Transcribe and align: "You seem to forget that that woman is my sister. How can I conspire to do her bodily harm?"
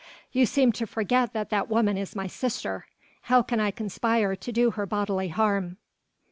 "You 0.31 0.47
seem 0.47 0.71
to 0.71 0.87
forget 0.87 1.31
that 1.33 1.51
that 1.51 1.69
woman 1.69 1.95
is 1.95 2.15
my 2.15 2.25
sister. 2.25 2.87
How 3.29 3.43
can 3.43 3.59
I 3.59 3.69
conspire 3.69 4.35
to 4.35 4.51
do 4.51 4.71
her 4.71 4.87
bodily 4.87 5.27
harm?" 5.27 5.77